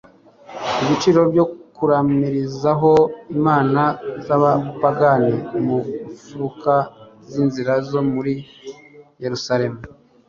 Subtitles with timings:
[0.83, 1.45] ibicaniro byo
[1.75, 2.91] kuramirizaho
[3.37, 3.81] imana
[4.25, 5.33] z'abapagani
[5.65, 5.77] mu
[6.11, 6.73] mfuruka
[7.29, 8.33] z'inzira zo muri
[9.23, 9.79] yerusalemu